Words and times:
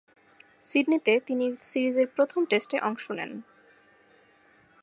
সিডনিতে 0.63 1.13
তিনি 1.27 1.45
সিরিজের 1.61 2.07
প্রথম 2.15 2.41
টেস্টে 2.45 2.77
অংশ 2.79 3.05
নেন। 3.11 3.31